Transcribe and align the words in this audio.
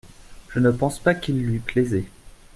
Je 0.49 0.57
ne 0.57 0.71
pense 0.71 0.97
pas 0.97 1.13
qu’il 1.13 1.43
lui 1.45 1.59
plaisait. 1.59 2.07